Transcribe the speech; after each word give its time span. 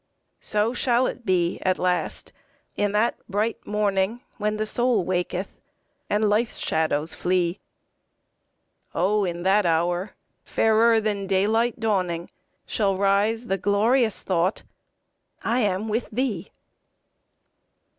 So 0.39 0.73
shall 0.73 1.05
it 1.05 1.27
be 1.27 1.59
at 1.59 1.77
last 1.77 2.33
in 2.75 2.91
that 2.93 3.19
bright 3.29 3.67
morning, 3.67 4.21
When 4.37 4.57
the 4.57 4.65
soul 4.65 5.03
waketh, 5.05 5.61
and 6.09 6.27
life's 6.27 6.57
shadows 6.57 7.13
flee; 7.13 7.59
O 8.95 9.25
in 9.25 9.43
that 9.43 9.63
hour, 9.67 10.15
fairer 10.43 10.99
than 10.99 11.27
daylight 11.27 11.79
dawning, 11.79 12.31
Shall 12.65 12.97
rise 12.97 13.45
the 13.45 13.59
glorious 13.59 14.23
thought 14.23 14.63
I 15.43 15.59
am 15.59 15.87
with 15.87 16.07
Thee. 16.11 16.47